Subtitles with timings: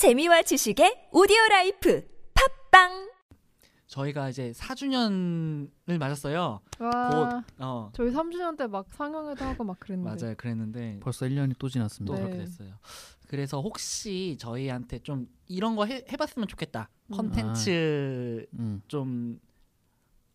[0.00, 2.02] 재미와 지식의 audio life
[2.70, 3.10] 팟빵
[3.86, 6.60] 저희가 이제 4주년을 맞았어요.
[6.78, 10.24] 와, 곧 어, 저희 3주년 때 막 상영회도 하고 막 그랬는데.
[10.24, 10.34] 맞아요.
[10.38, 12.14] 그랬는데 벌써 1년이 또또 지났습니다.
[12.16, 12.22] 네.
[12.22, 12.78] 그렇게 됐어요.
[13.28, 16.88] 그래서 혹시 저희한테 좀 이런 거 해, 해봤으면 좋겠다.
[17.08, 17.16] 음.
[17.16, 19.38] 컨텐츠 음, 좀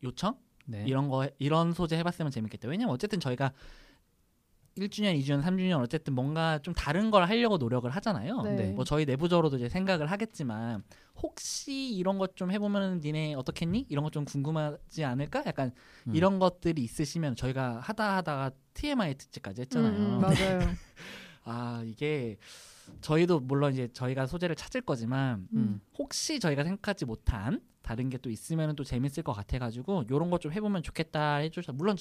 [0.03, 0.37] 요청
[0.67, 0.83] 네.
[0.85, 2.67] 이런 거 이런 소재 해봤으면 재밌겠다.
[2.67, 3.51] 왜냐면 어쨌든 저희가
[4.77, 8.41] 1주년, 2주년, 3주년 어쨌든 뭔가 좀 다른 걸 하려고 노력을 하잖아요.
[8.41, 8.55] 네.
[8.55, 8.71] 네.
[8.73, 10.83] 뭐 저희 내부적으로도 이제 생각을 하겠지만
[11.23, 13.85] 혹시 이런 것 좀 해보면 니네 어떻겠니?
[13.89, 15.43] 이런 것 좀 궁금하지 않을까?
[15.45, 15.71] 약간
[16.07, 16.15] 음.
[16.15, 19.91] 이런 것들이 있으시면 저희가 하다 하다가 TMI 특집까지 했잖아요.
[19.93, 20.59] 음, 음, 맞아요.
[21.45, 22.37] 아 이게
[23.01, 25.79] 저희도 물론 이제 저희가 소재를 찾을 거지만 음.
[25.97, 30.83] 혹시 저희가 생각하지 못한 다른 게 또 있으면 또 재밌을 것 같아가지고 이런 거좀 해보면
[30.83, 31.71] 좋겠다 해주셔.
[31.73, 31.95] 물론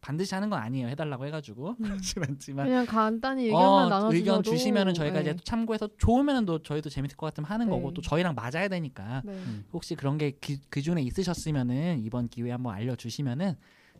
[0.00, 0.88] 반드시 하는 건 아니에요.
[0.88, 1.84] 해달라고 해가지고 음.
[1.84, 2.36] 그렇지만
[2.66, 5.20] 그냥 간단히 의견만 어, 나눠주셔도 의견 주시면은 저희가 네.
[5.22, 7.70] 이제 또 참고해서 좋으면은 또 저희도 재밌을 것 같으면 하는 네.
[7.70, 9.32] 거고 또 저희랑 맞아야 되니까 네.
[9.32, 9.64] 음.
[9.72, 13.56] 혹시 그런 게그 중에 있으셨으면은 이번 기회에 한번 알려주시면은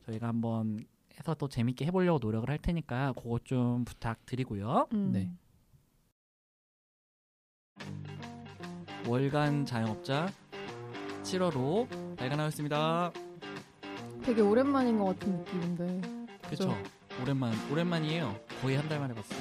[0.06, 0.84] 저희가 한번
[1.18, 4.88] 해서 또 재밌게 해보려고 노력을 할 테니까 그거 좀 부탁드리고요.
[4.94, 5.10] 음.
[5.12, 5.30] 네.
[9.06, 10.30] 월간 자영업자
[11.22, 13.29] 7월호 발간하였습니다.
[14.24, 16.00] 되게 오랜만인 것 같은 느낌인데.
[16.44, 16.74] 그렇죠.
[17.22, 18.34] 오랜만 오랜만이에요.
[18.60, 19.38] 거의 한 달 만에 봤어요.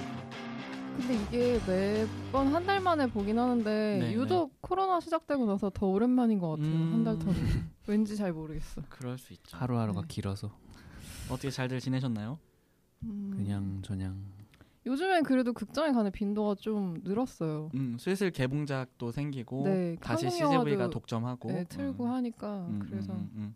[0.98, 6.40] 근데 이게 매번 한 달 만에 보긴 하는데 네, 유독 코로나 시작되고 나서 더 오랜만인
[6.40, 6.72] 것 같아요.
[6.72, 6.92] 음.
[6.94, 7.70] 한달 터는.
[7.88, 8.82] 왠지 잘 모르겠어.
[8.90, 9.58] 그럴 수 있죠.
[9.58, 10.08] 하루하루가 네.
[10.08, 10.52] 길어서
[11.30, 12.38] 어떻게 잘들 지내셨나요?
[13.04, 13.32] 음.
[13.36, 14.18] 그냥 저냥
[14.86, 17.70] 요즘엔 그래도 극장에 가는 빈도가 좀 늘었어요.
[17.76, 23.18] 음, 슬슬 개봉작도 생기고 네, 다시 CGV가 독점하고 네, 틀고 음, 하니까 음, 그래서 음,
[23.18, 23.56] 음, 음.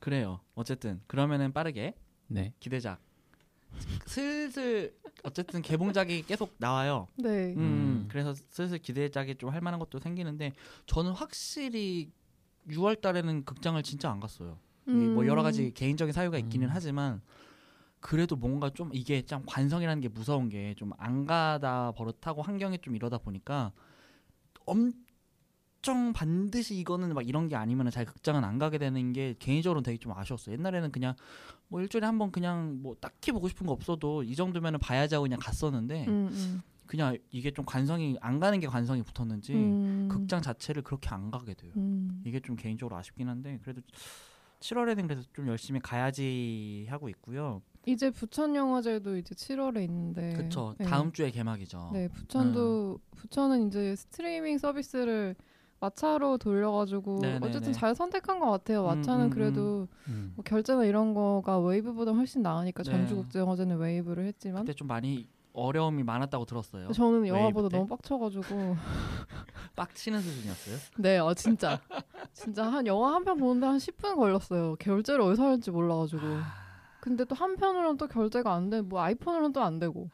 [0.00, 0.40] 그래요.
[0.54, 1.94] 어쨌든 그러면은 빠르게
[2.28, 2.52] 네.
[2.60, 3.00] 기대작
[4.06, 7.08] 슬슬 어쨌든 개봉작이 계속 나와요.
[7.16, 7.52] 네.
[7.54, 8.08] 음, 음.
[8.10, 10.52] 그래서 슬슬 기대작이 좀 할 만한 것도 생기는데
[10.86, 12.10] 저는 확실히
[12.68, 14.58] 6월 달에는 극장을 진짜 안 갔어요.
[14.86, 16.70] 이뭐 여러 가지 개인적인 사유가 있기는 음.
[16.72, 17.20] 하지만
[18.00, 22.94] 그래도 뭔가 좀 이게 참 관성이라는 게 무서운 게 좀 안 가다 버릇하고 환경이 좀
[22.96, 23.72] 이러다 보니까
[24.66, 24.92] 엄
[25.80, 29.96] 청 반드시 이거는 막 이런 게 아니면 잘 극장은 안 가게 되는 게 개인적으로는 되게
[29.98, 30.54] 좀 아쉬웠어요.
[30.54, 31.14] 옛날에는 그냥
[31.68, 35.22] 뭐 일주일에 한 번 그냥 뭐 딱히 보고 싶은 거 없어도 이 정도면은 봐야지 하고
[35.24, 36.62] 그냥 갔었는데 음, 음.
[36.86, 40.08] 그냥 이게 좀 관성이 안 가는 게 관성이 붙었는지 음.
[40.10, 41.72] 극장 자체를 그렇게 안 가게 돼요.
[41.76, 42.22] 음.
[42.24, 43.80] 이게 좀 개인적으로 아쉽긴 한데 그래도
[44.60, 47.62] 7월에는 그래서 좀 열심히 가야지 하고 있고요.
[47.86, 50.32] 이제 부천 영화제도 이제 7월에 있는데.
[50.78, 50.84] 네.
[50.86, 51.90] 다음 주에 개막이죠.
[51.92, 55.36] 네, 부천도 부천은 이제 스트리밍 서비스를
[55.80, 57.46] 왓챠로 돌려가지고 네네네.
[57.46, 58.82] 어쨌든 잘 선택한 것 같아요.
[58.82, 60.32] 음, 왓챠는 음, 그래도 음.
[60.34, 62.90] 뭐 결제나 이런 거가 웨이브보다 훨씬 나으니까 네.
[62.90, 66.90] 전주국제영화제는 웨이브를 했지만 그때 좀 많이 어려움이 많았다고 들었어요.
[66.92, 67.76] 저는 웨이브 영화보다 때?
[67.78, 68.76] 너무 빡쳐가지고
[69.76, 70.76] 빡치는 수준이었어요.
[70.98, 71.80] 네, 어 진짜
[72.32, 74.76] 진짜 한 영화 한 편 보는데 한 10분 걸렸어요.
[74.76, 76.20] 결제를 어디서 할지 몰라가지고.
[77.00, 80.10] 근데 또 한편으로는 또 결제가 안 돼, 뭐 아이폰으로는 또 안 되고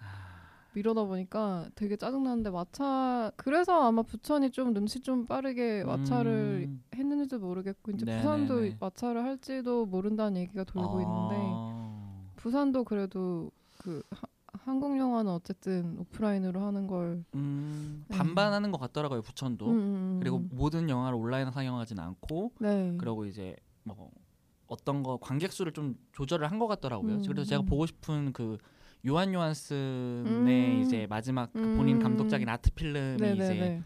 [0.81, 6.83] 이러다 보니까 되게 짜증나는데 마차 그래서 아마 부천이 좀 눈치 좀 빠르게 마차를 음.
[6.95, 8.23] 했는지도 모르겠고 이제 네네네.
[8.23, 12.23] 부산도 마차를 할지도 모른다는 얘기가 돌고 있는데 아.
[12.37, 18.17] 부산도 그래도 그 하- 한국 영화는 어쨌든 오프라인으로 하는 걸 음, 네.
[18.17, 19.67] 반반하는 것 같더라고요 부천도.
[19.67, 20.49] 음, 음, 그리고 음.
[20.53, 22.95] 모든 영화를 온라인 상영하진 않고 네.
[22.99, 24.11] 그리고 이제 뭐
[24.67, 27.17] 어떤 거 관객 수를 좀 조절을 한 것 같더라고요.
[27.17, 27.67] 음, 그래서 제가 음.
[27.67, 28.56] 보고 싶은 그
[29.07, 30.83] 요한 요한슨의 음.
[30.83, 31.77] 이제 마지막 그 음.
[31.77, 33.83] 본인 감독작인 아트 필름이 이제 네네네.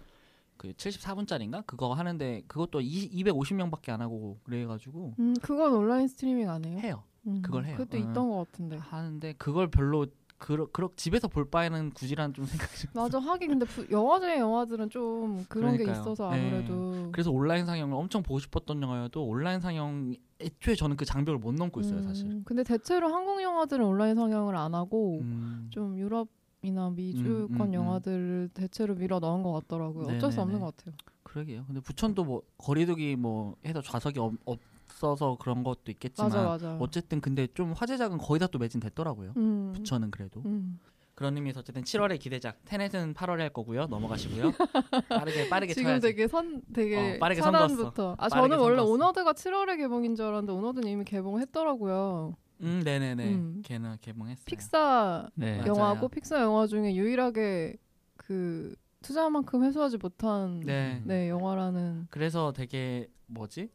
[0.57, 6.79] 그 74분짜리인가 그거 하는데 그것도 250명밖에 안 하고 그래가지고 음, 그건 온라인 스트리밍 안 해요?
[6.79, 7.05] 해요.
[7.27, 7.77] 음, 그걸 해요.
[7.77, 8.11] 그것도 음.
[8.11, 8.77] 있던 것 같은데.
[8.77, 10.07] 하는데 그걸 별로
[10.39, 14.89] 그러, 그렇 집에서 볼 바에는 굳이란 좀 생각이 좀 맞아 하긴 근데 부, 영화제 영화들은
[14.91, 15.93] 좀 그런 게 그러니까요.
[16.01, 16.49] 있어서 네.
[16.49, 21.55] 아무래도 그래서 온라인 상영을 엄청 보고 싶었던 영화여도 온라인 상영 애초에 저는 그 장벽을 못
[21.55, 22.27] 넘고 있어요 사실.
[22.27, 25.67] 음, 근데 대체로 한국 영화들은 온라인 상영을 안 하고 음.
[25.71, 27.75] 좀 유럽이나 미주권 음, 음, 음.
[27.75, 30.05] 영화들을 대체로 밀어 넣은 것 같더라고요.
[30.07, 30.43] 어쩔 수 네네네.
[30.43, 30.95] 없는 것 같아요.
[31.25, 31.65] 그러게요.
[31.67, 36.77] 근데 부천도 뭐 거리두기 뭐 해서 좌석이 없, 없어서 그런 것도 있겠지만 맞아 맞아.
[36.79, 39.35] 어쨌든 근데 좀 화제작은 거의 다 또 매진됐더라고요.
[39.37, 40.79] 음, 부천은 그래도 음.
[41.19, 43.87] 그런 의미에서 어쨌든 7월에 기대작 테넷은 8월에 할 거고요.
[43.87, 44.53] 넘어가시고요.
[45.11, 46.07] 빠르게 빠르게 지금 쳐야지.
[46.07, 48.15] 되게 선 되게 어, 빠르게 차단부터.
[48.17, 48.81] 아 빠르게 저는 원래.
[48.81, 52.37] 오너드가 7월에 개봉인 줄 알았는데 오너드는 이미 개봉했더라고요.
[52.61, 53.35] 음, 네네네.
[53.35, 53.63] 음.
[53.65, 54.45] 걔는 개봉했어요.
[54.45, 55.57] 픽사 네.
[55.57, 55.67] 맞아요.
[55.67, 57.79] 영화고 픽사 영화 중에 유일하게
[58.17, 61.03] 그 투자한 만큼 회수하지 못한 네.
[61.05, 63.71] 네 영화라는 그래서 되게 뭐지?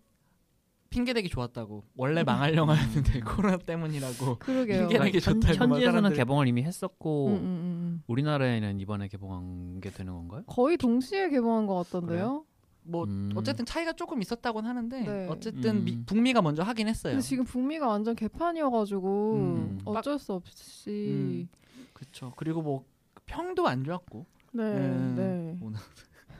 [0.93, 1.83] 핑계대기 좋았다고.
[1.97, 4.37] 원래 망할 영화였는데 코로나 때문이라고.
[4.37, 4.87] 그러게요.
[4.87, 8.03] 핑계대기 현, 좋다고 막 현지에서는 사람들이- 개봉을 이미 했었고 음, 음, 음, 음.
[8.07, 10.43] 우리나라에는 이번에 개봉한 게 되는 건가요?
[10.45, 12.45] 거의 동시에 개봉한 것 같던데요.
[12.83, 13.31] 뭐 음.
[13.35, 15.27] 어쨌든 차이가 조금 있었다고는 하는데 네.
[15.29, 16.03] 어쨌든 미- 음.
[16.05, 17.13] 북미가 먼저 하긴 했어요.
[17.13, 19.79] 근데 지금 북미가 완전 개판이어가지고 음.
[19.85, 21.47] 어쩔 수 없이
[21.93, 22.33] 그렇죠.
[22.35, 22.85] 그리고 뭐
[23.25, 24.25] 평도 안 좋았고.
[24.51, 25.13] 네, 음.
[25.17, 25.57] 네.
[25.65, 25.79] 오늘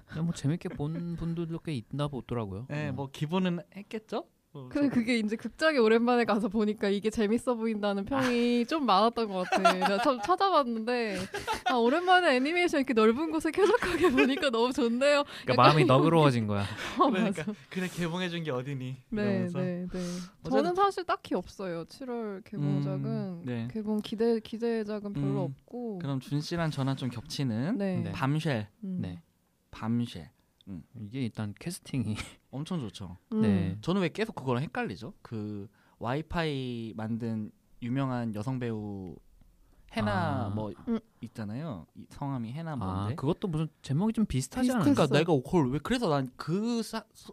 [0.05, 2.67] 그냥 뭐 재밌게 본 분들도 꽤 있나 보더라고요.
[2.69, 2.91] 네, 어.
[2.91, 4.25] 뭐 기분은 했겠죠.
[4.53, 9.49] 뭐 근데 그게 이제 극장에 오랜만에 가서 보니까 이게 재밌어 보인다는 평이 좀 많았던 것
[9.49, 9.73] 같아.
[9.73, 11.17] 내가 참 찾아봤는데
[11.65, 15.23] 아 오랜만에 애니메이션 이렇게 넓은 곳에 쾌적하게 보니까 너무 좋네요.
[15.43, 16.61] 그러니까 마음이 너그러워진 거야.
[16.99, 17.59] 어, 그러니까 맞아.
[17.69, 18.97] 그래 개봉해 준 게 어디니?
[19.09, 19.47] 네.
[19.53, 20.03] 네, 네.
[20.49, 21.85] 저는 사실 딱히 없어요.
[21.85, 23.67] 7월 개봉작은 음, 네.
[23.71, 25.97] 개봉 기대 기대작은 별로 음, 없고.
[25.99, 28.01] 그럼 준 씨랑 저랑 좀 겹치는 네.
[28.03, 28.11] 네.
[28.11, 28.99] 밤쉘, 음.
[29.01, 29.21] 네.
[29.71, 30.29] 밤쉘
[30.95, 32.15] 이게 일단 캐스팅이
[32.51, 33.17] 엄청 좋죠.
[33.33, 33.41] 음.
[33.41, 33.77] 네.
[33.81, 35.13] 저는 왜 계속 그거랑 헷갈리죠?
[35.21, 35.67] 그
[35.99, 37.51] 와이파이 만든
[37.81, 39.15] 유명한 여성 배우
[39.95, 40.49] 해나 아.
[40.49, 40.99] 뭐 음.
[41.21, 41.85] 있잖아요.
[41.95, 43.15] 이 성함이 해나 아 뭔데?
[43.15, 44.75] 그것도 무슨 제목이 좀 비슷하지 비슷했어.
[44.77, 44.93] 않았어?
[44.93, 46.81] 그러니까 내가 그걸 왜 그래서 난 그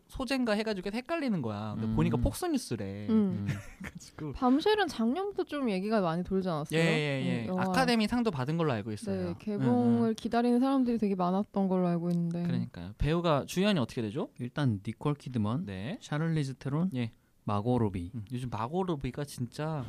[0.09, 1.73] 소재인가 해가지고 헷갈리는 거야.
[1.75, 1.97] 근데 음.
[1.97, 3.09] 보니까 폭스뉴스래.
[3.09, 3.11] 음.
[3.11, 3.47] 음.
[3.81, 6.79] 그래가지고 밤쉘은 작년부터 좀 얘기가 많이 돌지 않았어요?
[6.79, 7.43] 예예예.
[7.43, 7.63] 음, 영화.
[7.63, 9.17] 아카데미 상도 받은 걸로 알고 있어요.
[9.23, 10.15] 네, 응, 개봉을 응.
[10.15, 12.43] 기다리는 사람들이 되게 많았던 걸로 알고 있는데.
[12.43, 12.93] 그러니까요.
[12.99, 14.29] 배우가 주연이 어떻게 되죠?
[14.39, 15.99] 일단 니콜 키드먼, 네.
[16.03, 17.13] 샤를리즈 테론, 예.
[17.45, 18.13] 마고 로비.
[18.15, 19.85] 음, 요즘 마고로비가 진짜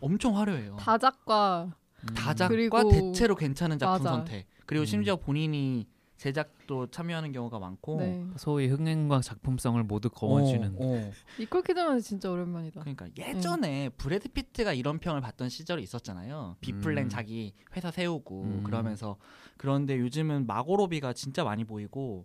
[0.00, 0.76] 엄청 화려해요.
[0.76, 1.72] 다작과 음.
[2.14, 4.16] 다작과 그리고- 대체로 괜찮은 작품 맞아.
[4.16, 4.46] 선택.
[4.66, 4.86] 그리고 음.
[4.86, 5.86] 심지어 본인이
[6.16, 7.98] 제작도 참여하는 경우가 많고.
[8.00, 8.26] 네.
[8.36, 10.76] 소위 흥행과 작품성을 모두 거머쥐는.
[10.78, 11.10] 어, 어.
[11.38, 12.80] 니콜 키드만 진짜 오랜만이다.
[12.80, 16.56] 그러니까 예전에 브래드 피트가 이런 평을 받던 시절이 있었잖아요.
[16.62, 17.08] 비플랜 음.
[17.10, 18.62] 자기 회사 세우고 음.
[18.64, 19.18] 그러면서
[19.58, 22.24] 그런데 요즘은 마고로비가 진짜 많이 보이고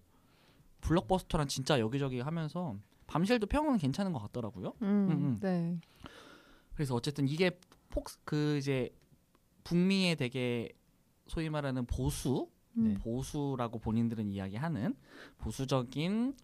[0.81, 2.75] 블록버스터랑 진짜 여기저기 하면서
[3.07, 4.73] 밤쉘도 평은 괜찮은 것 같더라고요.
[4.83, 5.39] 음, 음, 음.
[5.41, 5.77] 네.
[6.73, 7.51] 그래서 어쨌든 이게
[7.89, 8.89] 폭스 그 이제
[9.63, 10.69] 북미의 되게
[11.27, 12.97] 소위 말하는 보수 음.
[13.01, 14.95] 보수라고 본인들은 이야기하는
[15.37, 16.35] 보수적인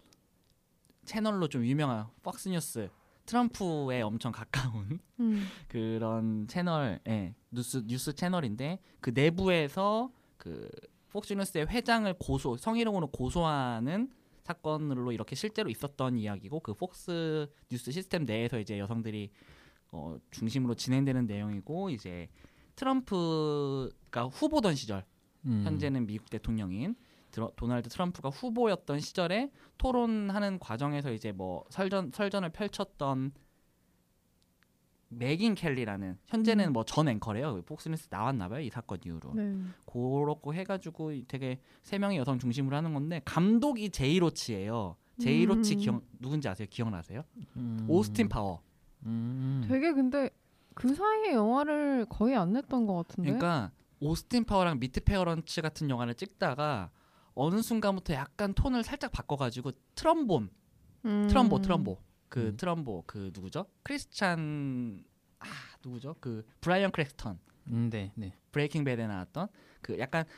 [1.04, 2.90] 채널로 좀 유명한 폭스뉴스
[3.26, 5.46] 트럼프에 엄청 가까운 음.
[5.68, 10.70] 그런 채널, 예, 뉴스 뉴스 채널인데 그 내부에서 그
[11.10, 14.10] 폭스뉴스의 회장을 고소 성희롱으로 고소하는
[14.44, 19.30] 사건으로 이렇게 실제로 있었던 이야기고 그 폭스 뉴스 시스템 내에서 이제 여성들이
[19.90, 22.28] 어, 중심으로 진행되는 내용이고 이제
[22.78, 25.04] 트럼프가 후보던 시절
[25.46, 25.62] 음.
[25.64, 26.94] 현재는 미국 대통령인
[27.30, 33.32] 드러- 도널드 트럼프가 후보였던 시절에 토론하는 과정에서 이제 뭐 설전 설전을 펼쳤던
[35.10, 36.72] 맥인 켈리라는 현재는 음.
[36.74, 37.62] 뭐전 앵커래요.
[37.62, 38.60] 폭스뉴스 나왔나 봐요.
[38.60, 39.32] 이 사건 이후로.
[39.34, 39.56] 네.
[39.86, 44.96] 그렇고 해 가지고 되게 세 명의 여성 중심으로 하는 건데 감독이 제이 로치예요.
[45.18, 45.78] 제이 로치 음.
[45.78, 46.68] 기억 누군지 아세요?
[46.70, 47.22] 기억나세요?
[47.56, 47.86] 음.
[47.88, 48.62] 오스틴 파워.
[49.06, 49.64] 음.
[49.66, 50.30] 되게 근데
[50.78, 53.32] 그 사이에 영화를 거의 안 냈던 것 같은데.
[53.32, 56.90] 그러니까 오스틴 파워랑 미트 페어런츠 같은 영화를 찍다가
[57.34, 60.50] 어느 순간부터 약간 톤을 살짝 바꿔가지고 트럼보
[61.04, 61.26] 음.
[61.28, 61.98] 트럼보 트럼보
[62.28, 62.56] 그 음.
[62.56, 63.66] 트럼보 그 누구죠?
[63.82, 65.02] 크리스찬
[65.40, 65.46] 아
[65.84, 66.14] 누구죠?
[66.20, 67.38] 그 브라이언 크랜스턴
[67.70, 68.34] 음, 네, 네.
[68.52, 69.48] 브레이킹 배드에 나왔던
[69.82, 70.30] 그 약간 가-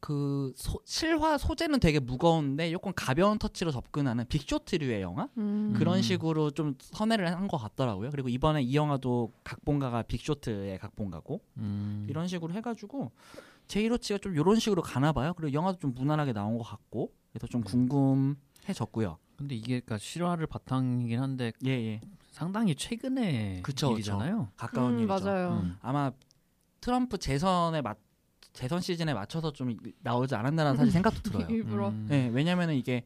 [0.00, 5.74] 그 소- 실화 소재는 되게 무거운데 조금 가벼운 터치로 접근하는 빅쇼트류의 영화 음.
[5.76, 6.02] 그런 음.
[6.02, 8.10] 식으로 좀 선회를 한 것 같더라고요.
[8.10, 12.06] 그리고 이번에 이 영화도 각본가가 빅쇼트의 각본가고 음.
[12.08, 13.12] 이런 식으로 해가지고
[13.68, 15.32] 제이로치가 좀 이런 식으로 가나 봐요.
[15.36, 17.70] 그리고 영화도 좀 무난하게 나온 것 같고 그래서 좀 네.
[17.70, 19.18] 궁금해졌고요.
[19.36, 22.00] 근데 이게 그러니까 실화를 바탕이긴 한데 예 예.
[22.30, 24.48] 상당히 최근의 그쵸, 일이잖아요.
[24.56, 25.24] 가까운 음, 일이죠.
[25.24, 25.60] 맞아요.
[25.62, 25.76] 음.
[25.80, 26.10] 아마
[26.80, 27.96] 트럼프 재선에 맞
[28.58, 31.46] 재선 시즌에 맞춰서 좀 나오지 않았나라는 사실 생각도 들어요.
[31.48, 31.90] 일부러.
[31.90, 32.06] 음.
[32.08, 33.04] 네, 왜냐면은 이게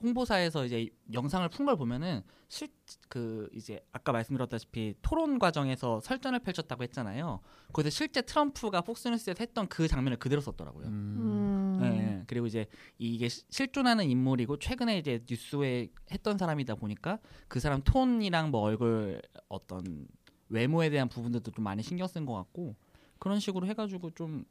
[0.00, 2.68] 홍보사에서 이제 영상을 푼 걸 보면은 실
[3.08, 7.40] 그 이제 아까 말씀드렸다시피 토론 과정에서 설전을 펼쳤다고 했잖아요.
[7.72, 10.86] 거기서 실제 트럼프가 폭스뉴스에서 했던 그 장면을 그대로 썼더라고요.
[10.88, 11.78] 음.
[11.78, 11.78] 음.
[11.80, 12.24] 네, 네.
[12.26, 12.66] 그리고 이제
[12.98, 19.22] 이게 시- 실존하는 인물이고 최근에 이제 뉴스에 했던 사람이다 보니까 그 사람 톤이랑 뭐 얼굴
[19.48, 20.06] 어떤
[20.50, 22.76] 외모에 대한 부분들도 좀 많이 신경 쓴 것 같고
[23.18, 24.44] 그런 식으로 해가지고 좀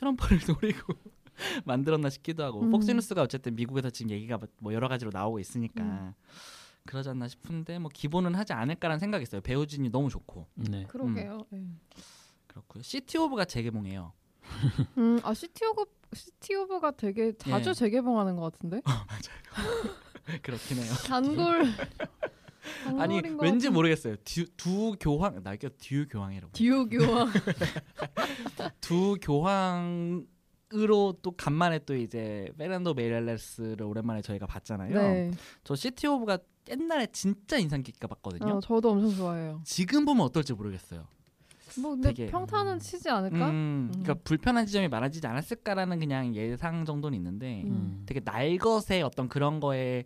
[0.00, 0.94] 트럼프를 노리고
[1.64, 2.70] 만들었나 싶기도 하고 음.
[2.70, 6.14] 폭스뉴스가 어쨌든 미국에서 지금 얘기가 뭐 여러 가지로 나오고 있으니까 음.
[6.86, 9.42] 그러지 않나 싶은데 뭐 기본은 하지 않을까라는 생각이 있어요.
[9.42, 10.84] 배우진이 너무 좋고 네.
[10.84, 11.46] 그러게요.
[11.50, 11.66] 네.
[12.46, 12.82] 그렇고요.
[12.82, 14.12] 시티 오브가 재개봉해요.
[14.98, 17.74] 음, 아 시티 오브 시티 오브가 되게 자주 예.
[17.74, 18.80] 재개봉하는 것 같은데.
[20.42, 20.92] 그렇긴 해요.
[21.06, 21.64] 단골.
[22.98, 24.16] 아니 왠지 모르겠어요.
[24.24, 26.52] 듀, 두 교황 나 이게 듀 교황이라고.
[26.52, 27.30] 듀오 교황.
[28.80, 30.24] 두 교황으로
[31.22, 34.94] 또 간만에 또 이제 페르난도 메이렐레스를 오랜만에 저희가 봤잖아요.
[34.94, 35.30] 네.
[35.64, 36.38] 저 시티 오브 갓
[36.70, 38.54] 옛날에 진짜 인상 깊게 봤거든요.
[38.54, 39.60] 어, 저도 엄청 좋아해요.
[39.64, 41.06] 지금 보면 어떨지 모르겠어요.
[41.80, 43.48] 뭐 근데 되게- 평타는 치지 않을까?
[43.50, 44.20] 음, 그러니까 음.
[44.24, 48.02] 불편한 지점이 많아지지 않았을까라는 그냥 예상 정도는 있는데 음.
[48.06, 50.04] 되게 날것의 어떤 그런 거에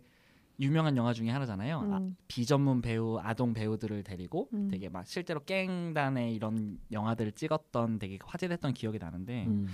[0.59, 1.79] 유명한 영화 중에 하나잖아요.
[1.79, 2.15] 아, 음.
[2.27, 4.67] 비전문 배우, 아동 배우들을 데리고 음.
[4.69, 9.67] 되게 막 실제로 깽단의 이런 영화들을 찍었던 되게 화제됐던 기억이 나는데 음.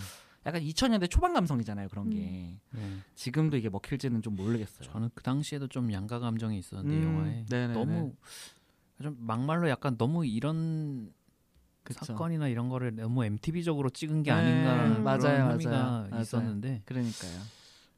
[0.46, 2.98] 약간 2000년대 초반 감성이잖아요 그런 게 네.
[3.14, 4.90] 지금도 이게 먹힐지는 좀 모르겠어요.
[4.90, 7.74] 저는 그 당시에도 좀 양가 감정이 있었는데 음, 영화에 네네네.
[7.74, 8.16] 너무
[9.02, 11.14] 좀 막말로 약간 너무 이런
[11.84, 12.06] 그쵸.
[12.06, 15.20] 사건이나 이런 거를 너무 MTV적으로 찍은 게 네, 아닌가라는 맞아요,
[15.58, 16.22] 그런 맞아요, 맞아요.
[16.22, 17.42] 있었는데 그러니까요.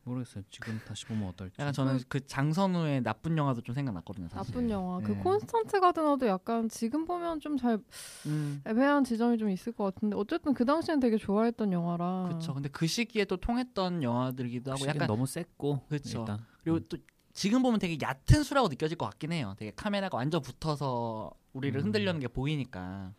[0.04, 0.44] 모르겠어요.
[0.50, 1.56] 지금 다시 보면 어떨지.
[1.60, 4.28] 약간 저는 그 장선우의 나쁜 영화도 좀 생각났거든요.
[4.30, 4.54] 사실.
[4.54, 5.00] 나쁜 영화.
[5.00, 5.20] 그 네.
[5.20, 7.80] 콘스탄트 가드너도 약간 지금 보면 좀잘
[8.26, 8.62] 음.
[8.66, 12.26] 애매한 지점이 좀 있을 것 같은데 어쨌든 그 당시엔 되게 좋아했던 영화라.
[12.28, 12.54] 그렇죠.
[12.54, 15.82] 근데 그 시기에 또 통했던 영화들이기도 하고 시기엔 약간 너무 셌고.
[15.92, 16.98] 일단 그리고 또
[17.34, 19.56] 지금 보면 되게 얕은 수라고 느껴질 것 같긴 해요.
[19.58, 21.86] 되게 카메라가 완전 붙어서 우리를 음.
[21.86, 23.14] 흔들려는 게 보이니까.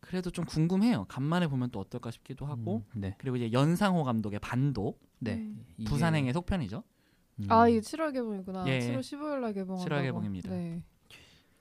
[0.00, 1.06] 그래도 좀 궁금해요.
[1.08, 2.84] 간만에 보면 또 어떨까 싶기도 하고.
[2.94, 5.34] 음, 네, 그리고 이제 연상호 감독의 반도 네.
[5.34, 5.84] 음.
[5.86, 6.82] 부산행의 속편이죠.
[7.40, 8.64] 음, 아 이게 7월 개봉이구나.
[8.68, 8.78] 예.
[8.78, 9.94] 7월 15일 날 개봉한다고.
[9.94, 10.50] 7월 개봉입니다.
[10.50, 10.82] 네.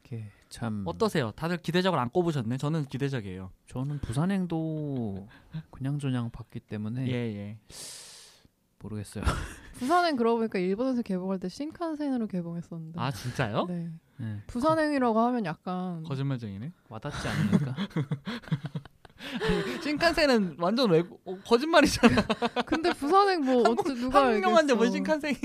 [0.05, 1.31] 이게 참 어떠세요?
[1.31, 2.57] 다들 기대작을 안 꼽으셨네.
[2.57, 3.51] 저는 기대작이에요.
[3.67, 5.27] 저는 부산행도
[5.71, 7.57] 그냥저냥 봤기 때문에 예, 예.
[8.79, 9.23] 모르겠어요.
[9.79, 12.99] 부산행 그러고 보니까 일본에서 개봉할 때 신칸센으로 개봉했었는데.
[12.99, 13.65] 아, 진짜요?
[13.67, 13.89] 네.
[14.17, 14.41] 네.
[14.47, 16.71] 부산행이라고 하면 약간 거짓말쟁이네.
[16.89, 17.75] 와닿지 않으니까.
[19.83, 22.15] 신칸센은 완전 외국 어, 거짓말이잖아.
[22.65, 24.95] 근데 부산행 뭐 어째 누가 한국 영화인데 뭐 알겠어.
[24.95, 25.35] 신칸센이.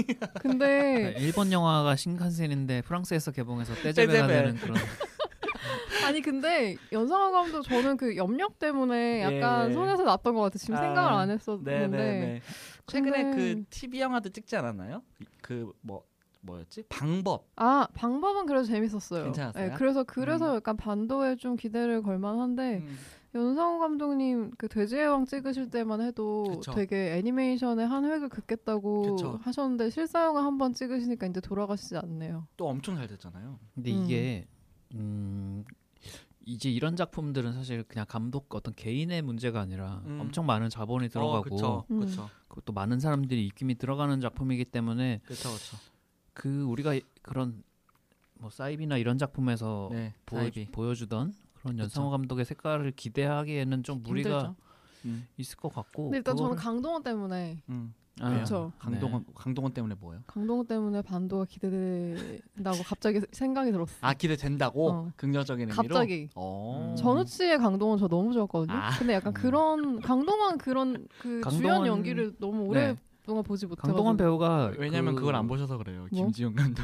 [0.40, 4.35] 근데 일본 영화가 신칸센인데 프랑스에서 개봉해서 떼제베가 떼제베.
[4.35, 4.76] 되는 그런
[6.06, 9.75] 아니 근데 연상호 감독 저는 그 염력 때문에 약간 예.
[9.75, 10.58] 손에서 났던 것 같아.
[10.58, 11.78] 지금 아, 생각을 안 했었는데.
[11.88, 12.42] 네네네.
[12.87, 15.02] 최근에 근데- 그 TV 영화도 찍지 않았나요?
[15.42, 16.04] 그 뭐
[16.40, 16.85] 뭐였지?
[16.88, 17.49] 방법.
[17.56, 19.25] 아 방법은 그래도 재밌었어요.
[19.25, 19.68] 괜찮았어요?
[19.70, 20.56] 네, 그래서 그래서 음.
[20.56, 22.85] 약간 반도에 좀 기대를 걸만한데
[23.38, 26.73] 연상호 감독님 그 돼지의 왕 찍으실 때만 해도 그쵸.
[26.73, 29.38] 되게 애니메이션의 한 획을 긋겠다고 그쵸.
[29.42, 32.47] 하셨는데 실사영화 한 번 찍으시니까 이제 돌아가시지 않네요.
[32.57, 33.59] 또 엄청 잘 됐잖아요.
[33.75, 34.04] 근데 음.
[34.04, 34.47] 이게
[34.95, 35.64] 음
[36.45, 40.18] 이제 이런 작품들은 사실 그냥 감독 어떤 개인의 문제가 아니라 음.
[40.21, 42.00] 엄청 많은 자본이 들어가고 그쵸, 음.
[42.00, 45.76] 그쵸, 그것도 많은 사람들이 입김이 들어가는 작품이기 때문에 그쵸, 그쵸.
[46.33, 47.62] 그 우리가 그런
[48.40, 50.66] 뭐 사이비나 이런 작품에서 네, 보여, 사이비.
[50.73, 51.82] 보여주던 그런 그쵸.
[51.84, 54.56] 연상호 감독의 색깔을 기대하기에는 좀 무리가 힘들죠.
[55.04, 57.94] 음, 있을 것 같고 근데 일단 저는 그거를- 강동원 때문에 음.
[58.20, 58.36] 아?
[58.40, 58.72] 그쵸.
[58.80, 60.22] 강동원 강동원 때문에 뭐예요?
[60.26, 63.94] 강동원 때문에 반도가 기대된다고 갑자기 생각이 들었어.
[64.00, 65.12] 아 기대 된다고 어.
[65.16, 65.76] 긍정적인 의미로.
[65.94, 66.28] 갑자기.
[66.34, 66.90] 어.
[66.90, 66.96] 음.
[66.96, 68.76] 전우치의 강동원 저 너무 좋았거든요.
[68.76, 68.90] 아.
[68.98, 72.96] 근데 약간 그런 강동원 그런 그 주연 강동원- 연기를 너무 네.
[73.24, 73.86] 오랫동안 보지 못해가지고.
[73.86, 76.00] 강동원 배우가 왜냐면 그- 그걸 안 보셔서 그래요.
[76.00, 76.26] 뭐?
[76.26, 76.82] 김지훈 감독.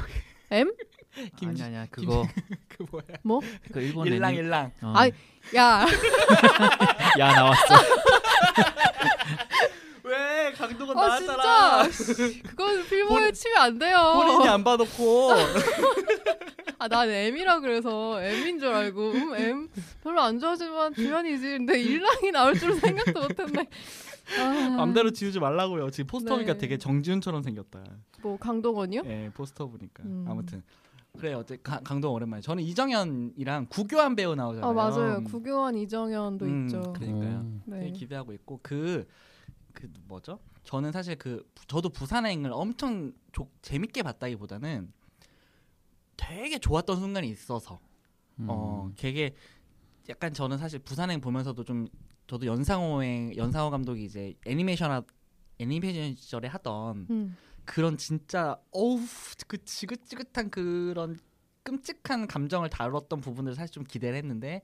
[0.53, 0.73] M?
[1.37, 2.27] 김- 아니 아니야 그거
[2.69, 3.05] 그 뭐야?
[3.23, 3.41] 뭐?
[3.73, 4.73] 그 일본 일랑 애니- 일랑.
[4.83, 4.93] 어.
[4.97, 5.13] 아이,
[5.55, 5.87] 야,
[7.19, 7.75] 야 나왔어
[10.03, 14.13] 왜 강동원 아 진짜 씨, 그건 필모에 치면 안 돼요.
[14.17, 15.33] 본인이 안 봐놓고.
[16.79, 19.69] 아, 난 M이라 그래서 M인 줄 알고 음, M
[20.03, 21.43] 별로 안 좋아하지만 주연이지.
[21.43, 23.67] 근데 일랑이 나올 줄 생각도 못했네.
[24.39, 25.91] 아, 맘대로 지우지 말라고요.
[25.91, 26.59] 지금 포스터 보니까 네.
[26.59, 27.83] 되게 정지훈처럼 생겼다.
[28.21, 29.03] 뭐 강동원이요?
[29.07, 30.03] 예, 포스터 보니까.
[30.05, 30.27] 음.
[30.29, 30.63] 아무튼
[31.19, 32.41] 그래 어째 가- 강동원 오랜만에.
[32.43, 34.69] 저는 이정현이랑 구교한 배우 나오잖아요.
[34.69, 35.19] 아 맞아요.
[35.19, 35.25] 음.
[35.25, 36.93] 구교환 이정현도 음, 있죠.
[36.93, 37.41] 그러니까요.
[37.41, 37.63] 음.
[37.71, 37.91] 되게 네.
[37.93, 39.07] 기대하고 있고 그.
[39.73, 40.39] 그 뭐죠?
[40.63, 44.93] 저는 사실 그 저도 부산행을 엄청 조- 재밌게 봤다기보다는
[46.17, 47.81] 되게 좋았던 순간이 있어서
[48.39, 48.47] 음.
[48.49, 49.35] 어 되게
[50.09, 51.89] 약간 저는 사실 부산행 보면서도 좀
[52.29, 55.03] 저도 연상호의 연상호 감독이 이제 애니메이션 하,
[55.59, 57.37] 애니메이션 시절에 하던 음.
[57.65, 59.01] 그런 진짜 어우
[59.47, 61.19] 그 지긋지긋한 그런
[61.63, 64.63] 끔찍한 감정을 다뤘던 부분들을 사실 좀 기대를 했는데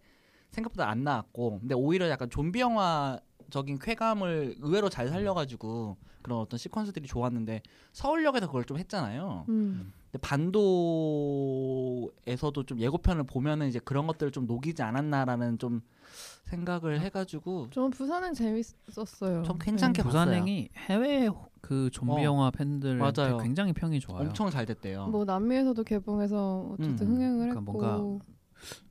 [0.50, 7.06] 생각보다 안 나왔고 근데 오히려 약간 좀비 영화적인 쾌감을 의외로 잘 살려가지고 그런 어떤 시퀀스들이
[7.06, 9.46] 좋았는데 서울역에서 그걸 좀 했잖아요.
[9.48, 9.92] 음.
[10.10, 10.18] 근데
[12.20, 15.80] 반도에서도 좀 예고편을 보면은 이제 그런 것들을 좀 녹이지 않았나라는 좀
[16.44, 19.44] 생각을 해가지고 저는 부산행 재밌었어요.
[19.44, 20.06] 좀 괜찮게 네.
[20.06, 23.38] 부산행이 해외 호- 그 좀비 어, 영화 팬들 맞아요.
[23.38, 24.26] 굉장히 평이 좋아요.
[24.28, 25.06] 엄청 잘 됐대요.
[25.08, 27.12] 뭐 남미에서도 개봉해서 어쨌든 음.
[27.14, 28.24] 흥행을 그러니까 했고 뭔가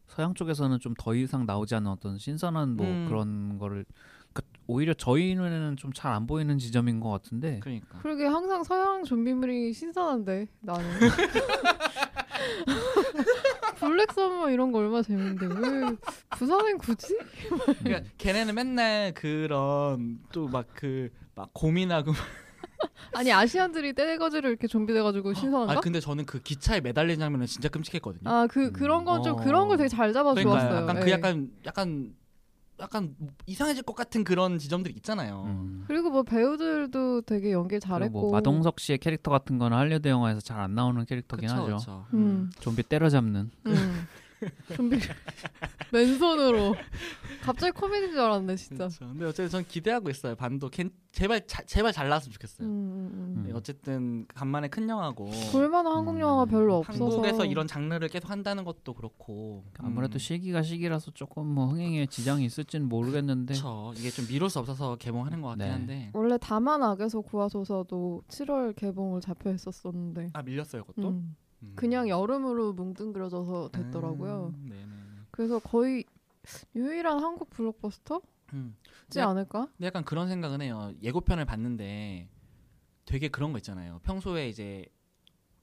[0.07, 3.05] 서양 쪽에서는 좀 더 이상 나오지 않는 어떤 신선한 뭐 음.
[3.07, 3.85] 그런 거를
[4.33, 9.03] 그러니까 오히려 저희 눈에는 좀 잘 안 보이는 지점인 것 같은데 그러니까 그러게 항상 서양
[9.03, 10.85] 좀비물이 신선한데 나는
[13.79, 15.95] 블랙 서머 이런 거 얼마나 재밌는데 왜
[16.38, 17.17] 부산행 굳이?
[17.83, 22.11] 그러니까 걔네는 맨날 그런 또 막 그막 고민하고
[23.13, 25.74] 아니 아시안들이 떼거지를 이렇게 좀비 돼가지고 신선한가?
[25.74, 28.29] 아 근데 저는 그 기차에 매달린 장면은 진짜 끔찍했거든요.
[28.29, 29.36] 아그 그런 건좀 어.
[29.38, 30.81] 그런 걸 되게 잘 잡아 그러니까 좋았어요.
[30.81, 31.12] 약간 그 예.
[31.13, 32.15] 약간 약간
[32.79, 35.43] 약간 이상해질 것 같은 그런 지점들이 있잖아요.
[35.48, 35.83] 음.
[35.88, 38.21] 그리고 뭐 배우들도 되게 연기 그리고 잘했고.
[38.21, 41.75] 뭐 마동석 씨의 캐릭터 같은 거는 할리우드 영화에서 잘 안 나오는 캐릭터긴 그쵸, 하죠.
[41.77, 42.05] 그쵸.
[42.13, 42.51] 음.
[42.59, 43.51] 좀비 때려잡는.
[43.65, 44.07] 음.
[44.75, 45.00] 좀비
[45.91, 46.75] 맨손으로
[47.41, 48.88] 갑자기 코미디인 줄 알았네 진짜.
[48.88, 49.08] 그렇죠.
[49.08, 50.36] 근데 어쨌든 전 기대하고 있어요.
[50.36, 52.67] 반도 캔, 제발 자, 제발 잘 나왔으면 좋겠어요.
[52.67, 53.43] 음, 음, 음.
[53.46, 56.19] 네, 어쨌든 간만에 큰 영화고 볼만한 한국 음.
[56.19, 61.48] 영화가 별로 없어서 한국에서 이런 장르를 계속 한다는 것도 그렇고 아무래도 음, 시기가 시기라서 조금
[61.48, 63.93] 뭐 흥행에 지장이 있을지는 모르겠는데 그쵸.
[63.98, 65.72] 이게 좀 미룰 수 없어서 개봉하는 것 같긴 네.
[65.72, 71.36] 한데 원래 다만 악에서 구하소서도 7월 개봉을 잡혀 있었었는데 아 밀렸어요 그것도 음.
[71.63, 71.74] 음.
[71.75, 74.54] 그냥 여름으로 뭉뚱그려져서 됐더라고요.
[74.56, 75.25] 음.
[75.32, 76.06] 그래서 거의
[76.75, 78.75] 유일한 한국 블록버스터지 음.
[79.10, 79.22] 네.
[79.22, 79.68] 않을까?
[79.78, 80.92] 근데 약간 그런 생각은 해요.
[81.01, 82.30] 예고편을 봤는데
[83.06, 84.00] 되게 그런 거 있잖아요.
[84.04, 84.86] 평소에 이제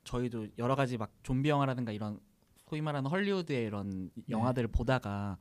[0.04, 2.20] 저희도 여러 가지 막 좀비 영화라든가 이런
[2.68, 5.38] 소위 말하는 헐리우드의 이런 영화들을 보다가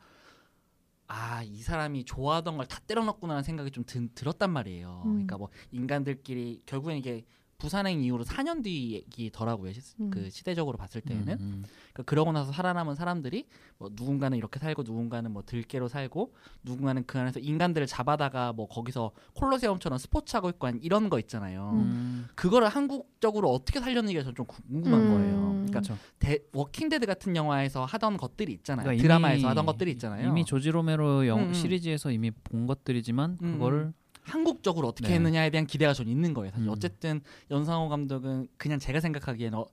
[1.08, 5.04] 아 이 사람이 좋아하던 걸 다 때려넣구나라는 생각이 좀 든, 들었단 말이에요.
[5.06, 5.12] 음.
[5.12, 7.26] 그러니까 뭐 인간들끼리 결국엔 이게
[7.58, 9.72] 부산행 이후로 4년 뒤이더라고요.
[9.72, 10.10] 시, 음.
[10.10, 11.64] 그 시대적으로 봤을 때는 음, 음.
[11.94, 13.48] 그러니까 그러고 나서 살아남은 사람들이
[13.78, 16.34] 뭐 누군가는 이렇게 살고 누군가는 뭐 들개로 살고
[16.64, 21.72] 누군가는 그 안에서 인간들을 잡아다가 뭐 거기서 콜로세움처럼 스포츠하고 있고 한 이런 거 있잖아요.
[21.74, 22.28] 음.
[22.36, 25.10] 그거를 한국적으로 어떻게 살렸는지가 저는 좀 궁금한 음.
[25.10, 25.46] 거예요.
[25.66, 25.98] 그러니까 그쵸.
[26.20, 28.84] 대, 워킹데드 같은 영화에서 하던 것들이 있잖아요.
[28.86, 30.30] 그러니까 드라마에서 하던 것들이 있잖아요.
[30.30, 31.54] 이미 조지 로메로 영.
[31.54, 33.94] 시리즈에서 이미 본 것들이지만 음, 그거를
[34.26, 35.16] 한국적으로 어떻게 네.
[35.16, 36.52] 했느냐에 대한 기대가 좀 있는 거예요.
[36.52, 36.72] 사실 음.
[36.72, 39.66] 어쨌든 연상호 감독은 그냥 제가 생각하기에는 어,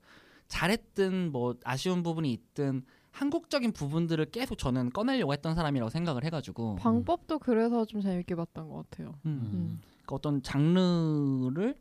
[0.48, 7.38] 잘했든 뭐 아쉬운 부분이 있든 한국적인 부분들을 계속 저는 꺼내려고 했던 사람이라고 생각을 해가지고 방법도
[7.38, 9.14] 그래서 좀 재밌게 봤던 것 같아요.
[9.26, 9.40] 음.
[9.52, 9.80] 음.
[9.82, 11.76] 그러니까 어떤 장르를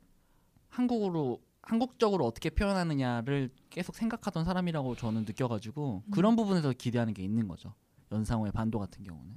[0.69, 6.11] 한국으로 한국적으로 어떻게 표현하느냐를 계속 생각하던 사람이라고 저는 느껴가지고 음.
[6.11, 7.73] 그런 부분에서 기대하는 게 있는 거죠.
[8.11, 9.33] 연상호의 반도 같은 경우는.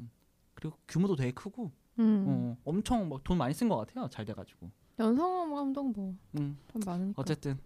[0.00, 0.10] 음.
[0.54, 1.70] 그리고 규모도 되게 크고
[2.02, 2.24] 음.
[2.28, 4.08] 어, 엄청 막 돈 많이 쓴 것 같아요.
[4.08, 4.70] 잘 돼가지고.
[4.98, 6.58] 연상호 감독 뭐돈 음.
[6.84, 7.20] 많으니까.
[7.22, 7.58] 어쨌든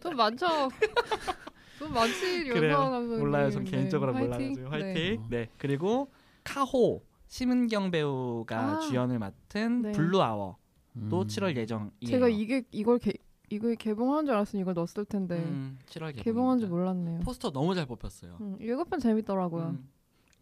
[0.00, 0.46] 돈 많죠.
[1.78, 2.48] 돈 많지.
[2.48, 3.18] 연상호 감독님.
[3.20, 3.50] 몰라요.
[3.50, 3.70] 전 네.
[3.70, 4.30] 개인적으로 화이팅.
[4.30, 4.92] 몰라가지고 화이팅.
[4.94, 5.36] 네.
[5.44, 5.48] 네.
[5.58, 6.10] 그리고
[6.44, 8.80] 카호 심은경 배우가 아.
[8.80, 9.92] 주연을 맡은 네.
[9.92, 10.56] 블루 아워도
[10.96, 11.08] 음.
[11.10, 11.90] 7월 예정이에요.
[12.06, 13.12] 제가 이게 이걸 개,
[13.50, 16.22] 이거 개봉한 줄 알았으니 이걸 넣었을 텐데 음, 7월 개봉.
[16.24, 17.20] 개봉한 줄 몰랐네요.
[17.20, 18.38] 포스터 너무 잘 뽑혔어요.
[18.40, 19.64] 음, 예고편 재밌더라고요.
[19.70, 19.88] 음,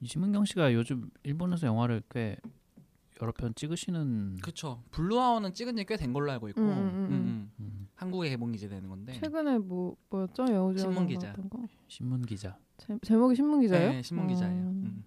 [0.00, 2.36] 이심은경 씨가 요즘 일본에서 영화를 꽤
[3.22, 4.82] 여러 편 찍으시는 그쵸.
[4.90, 7.50] 블루아워는 찍은 지 꽤 된 걸로 알고 있고 음, 음, 음, 음, 음.
[7.60, 9.14] 음, 한국에 개봉이 이제 되는 건데.
[9.14, 10.44] 최근에 뭐 뭐였죠?
[10.52, 11.34] 여우주연 신문 기자.
[11.88, 12.58] 신문 기자.
[12.76, 13.90] 제, 제목이 신문 기자예요?
[13.92, 14.62] 네, 신문 기자예요.
[14.62, 14.82] 음.
[14.84, 15.04] 음.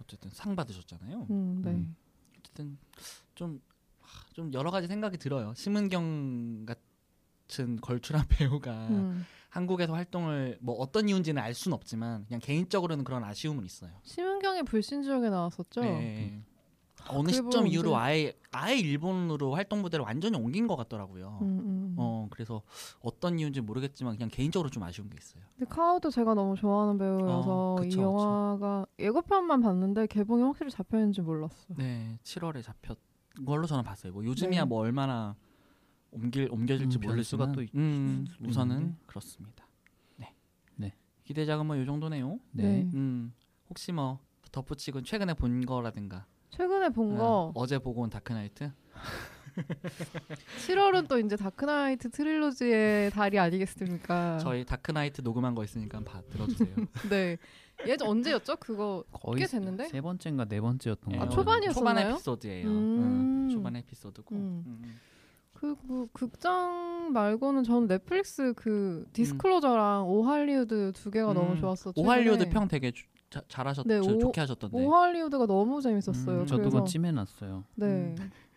[0.00, 1.26] 어쨌든 상 받으셨잖아요.
[1.28, 1.70] 음, 네.
[1.72, 1.94] 음.
[2.38, 2.78] 어쨌든
[3.34, 3.60] 좀,
[4.00, 5.52] 하, 좀 여러 가지 생각이 들어요.
[5.54, 9.26] 심은경 같은 걸출한 배우가 음.
[9.56, 13.90] 한국에서 활동을 뭐 어떤 이유인지는 알 수는 없지만 그냥 개인적으로는 그런 아쉬움은 있어요.
[14.02, 15.80] 심은경이 불신 지역에 나왔었죠.
[15.80, 16.42] 네.
[17.08, 21.38] 어느 시점 이후로 이제- 아예 아예 일본으로 활동 무대를 완전히 옮긴 것 같더라고요.
[21.40, 21.94] 음, 음.
[21.96, 22.62] 어 그래서
[23.00, 25.42] 어떤 이유인지 모르겠지만 그냥 개인적으로 좀 아쉬운 게 있어요.
[25.56, 30.98] 근데 카오도 제가 너무 좋아하는 배우여서 어, 이 그쵸, 영화가 예고편만 봤는데 개봉이 확실히 잡혀
[30.98, 31.54] 있는지 몰랐어.
[31.76, 32.96] 네, 7월에 잡혔
[33.46, 34.12] 걸로 저는 봤어요.
[34.12, 34.66] 뭐 요즘이야 네.
[34.66, 35.36] 뭐 얼마나
[36.10, 38.96] 옮길 옮겨질지 음, 모르지만 변수가 또 있- 음, 우선은 있는데.
[39.06, 39.66] 그렇습니다.
[40.16, 40.34] 네.
[40.76, 40.94] 네.
[41.24, 42.38] 기대작은 뭐 요 정도네요.
[42.52, 42.62] 네.
[42.62, 42.90] 네.
[42.94, 43.32] 음,
[43.68, 44.18] 혹시 뭐
[44.52, 48.72] 덧붙이고 최근에 본 거라든가 최근에 본거 어, 어제 보고 온 다크나이트
[50.66, 54.38] 7월은 또 이제 다크나이트 트릴로지의 달이 아니겠습니까?
[54.38, 56.68] 저희 다크나이트 녹음한 거 있으니까 봐 들어주세요.
[57.10, 57.36] 네.
[57.86, 58.56] 예전 언제였죠?
[58.56, 59.88] 그거 거의 꽤 됐는데?
[59.88, 61.40] 세 번째인가 네 번째였던 예, 거 아, 같아요.
[61.42, 61.74] 초반이었어요?
[61.74, 62.68] 초반 에피소드예요.
[62.68, 62.72] 음.
[63.02, 64.34] 음, 초반 에피소드고.
[64.34, 64.96] 음.
[65.62, 65.76] 음.
[65.86, 71.34] 그뭐 극장 말고는 저는 넷플릭스 그 디스클로저랑 오할리우드 두 개가 음.
[71.34, 71.92] 너무 좋았어.
[71.96, 72.48] 오할리우드.
[72.50, 74.76] 평 되게 주- 자- 잘하셨 네, 저- 오- 좋게 하셨던데.
[74.76, 76.40] 오할리우드가 너무 재밌었어요.
[76.40, 77.64] 음, 저도 그래서 찜해놨어요.
[77.76, 78.14] 네.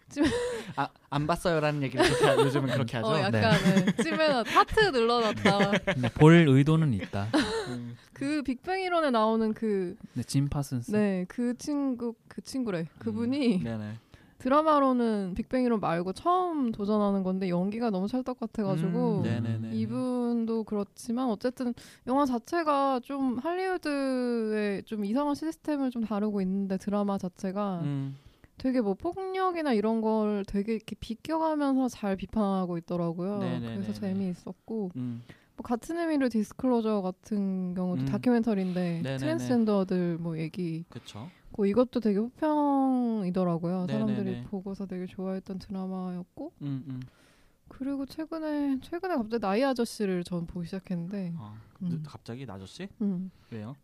[0.75, 3.09] 아, 안 봤어요라는 얘기를 그렇게 하- 요즘은 그렇게 하죠.
[3.09, 4.03] 어 약간 네.
[4.03, 5.71] 찜해놨 하트 눌러놨다.
[5.93, 7.27] 근데 볼 의도는 있다.
[7.67, 7.95] 음.
[8.13, 10.91] 그 빅뱅 이론에 나오는 그 근데 짐 파슨스.
[10.91, 12.85] 네, 그 친구 그 친구래.
[12.97, 13.93] 그분이 음, 네네.
[14.39, 19.69] 드라마로는 빅뱅 이론 말고 처음 도전하는 건데 연기가 너무 찰떡 같아가지고 음.
[19.73, 21.73] 이분도 그렇지만 어쨌든
[22.07, 28.17] 영화 자체가 좀 할리우드의 좀 이상한 시스템을 좀 다루고 있는데 드라마 자체가 음.
[28.57, 33.39] 되게 뭐 폭력이나 이런 걸 되게 이렇게 비껴가면서 잘 비판하고 있더라고요.
[33.39, 33.73] 네네네네.
[33.75, 35.23] 그래서 재미있었고 음.
[35.59, 38.05] 뭐 같은 의미로 디스클로저 같은 경우도 음.
[38.05, 39.17] 다큐멘터리인데 네네네.
[39.17, 41.29] 트랜스젠더들 뭐 얘기 그쵸.
[41.51, 43.85] 고 이것도 되게 호평이더라고요.
[43.87, 44.13] 네네네.
[44.13, 47.01] 사람들이 보고서 되게 좋아했던 드라마였고 음, 음.
[47.67, 51.57] 그리고 최근에 최근에 갑자기 나이 아저씨를 전 보기 시작했는데 어.
[51.81, 52.03] 음.
[52.05, 52.87] 갑자기 나저씨?
[53.01, 53.29] 음.
[53.51, 53.75] 왜요?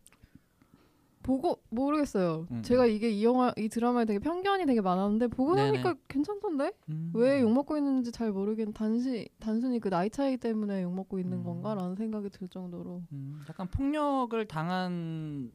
[1.25, 2.45] 보고 모르겠어요.
[2.51, 2.61] 음.
[2.61, 5.71] 제가 이게 이 영화 이 드라마에 되게 편견이 되게 많았는데 보고 네네.
[5.71, 7.11] 나니까 괜찮던데 음.
[7.15, 11.43] 왜욕 먹고 있는지 잘 모르겠는 단시 단순히 그 나이 차이 때문에 욕 먹고 있는 음.
[11.43, 15.51] 건가라는 생각이 들 정도로 음, 약간 폭력을 당한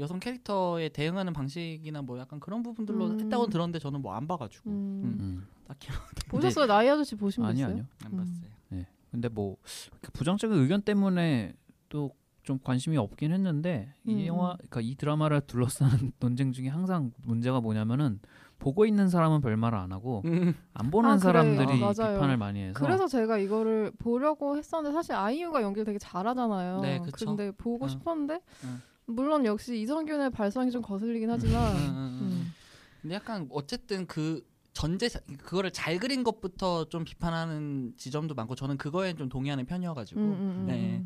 [0.00, 3.20] 여성 캐릭터에 대응하는 방식이나 뭐 약간 그런 부분들로 음.
[3.20, 5.16] 했다고 들었는데 저는 뭐 안 봐가지고 음.
[5.20, 5.46] 음.
[5.68, 5.90] 딱히
[6.28, 6.66] 보셨어요?
[6.66, 7.72] 나이 아저씨 보신 분 아니요, 있어요?
[7.72, 7.86] 아니요.
[8.04, 8.16] 안 음.
[8.18, 8.50] 봤어요.
[8.70, 8.86] 네.
[9.12, 11.54] 근데 뭐그 부정적인 의견 때문에
[11.88, 12.10] 또
[12.44, 14.56] 좀 관심이 없긴 했는데 음, 이 영화, 음.
[14.58, 18.20] 그러니까 이 드라마를 둘러싸는 논쟁 중에 항상 문제가 뭐냐면은
[18.58, 20.54] 보고 있는 사람은 별말을 안 하고 음.
[20.74, 21.18] 안 보는 아.
[21.18, 21.92] 사람들이 아.
[21.92, 26.80] 비판을 많이 해서 그래서 제가 이거를 보려고 했었는데 사실 아이유가 연기를 되게 잘하잖아요.
[26.80, 27.24] 네, 그쵸.
[27.26, 27.88] 근데 보고 응.
[27.88, 28.82] 싶었는데 응.
[29.06, 32.18] 물론 역시 이성균의 발성이 좀 거슬리긴 하지만 음, 음, 음.
[32.20, 32.54] 음.
[33.00, 39.14] 근데 약간 어쨌든 그 전제 그거를 잘 그린 것부터 좀 비판하는 지점도 많고 저는 그거에
[39.14, 41.04] 좀 동의하는 편이어가지고 음, 음, 음, 네.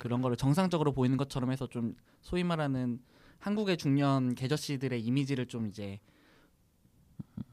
[0.00, 0.02] 음.
[0.02, 3.00] 그런 거를 정상적으로 보이는 것처럼 해서 좀 소위 말하는
[3.38, 6.00] 한국의 중년 개저씨들의 이미지를 좀 이제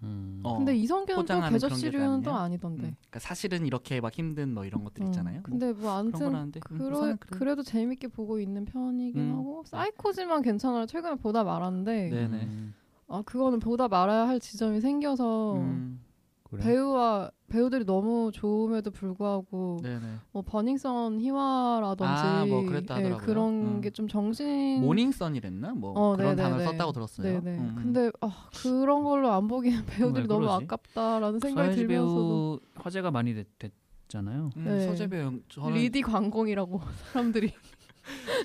[0.04, 0.42] 음.
[0.44, 2.34] 어, 근데 이성균은 또 개저씨류는 또?
[2.34, 2.84] 아니던데.
[2.88, 5.08] 음, 그러니까 사실은 이렇게 막 힘든 뭐 이런 것들 음.
[5.08, 5.36] 있잖아요.
[5.36, 7.16] 뭐 근데 뭐 아무튼 음, 그러.
[7.20, 9.38] 그래도 재밌게 보고 있는 편이긴 음.
[9.38, 10.86] 하고 사이코지만 괜찮아요.
[10.86, 12.10] 최근에 보다 말았는데 네.
[12.10, 12.44] 네네.
[12.44, 12.74] 음.
[13.08, 16.02] 아 그거는 보다 말아야 할 지점이 생겨서 음,
[16.50, 16.64] 그래.
[16.64, 20.02] 배우와 배우들이 너무 좋음에도 불구하고 네네.
[20.32, 23.14] 뭐 버닝썬 희화라든지 아, 뭐 그랬다 예.
[23.18, 23.82] 그런 음.
[23.82, 26.42] 게좀 정신 모닝선이랬나 뭐 어, 그런 네네네.
[26.44, 27.42] 단어를 썼다고 들었어요.
[27.42, 27.58] 네네.
[27.58, 27.76] 음, 음.
[27.84, 30.50] 근데 아, 그런 걸로 안 보기엔 배우들이 왜 너무?
[30.50, 34.50] 아깝다라는 생각이 들면서도 배우 화제가 많이 됐, 됐잖아요.
[34.58, 34.80] 음, 네.
[34.82, 36.82] 서재 배우 저는 리디 관공이라고
[37.14, 37.54] 사람들이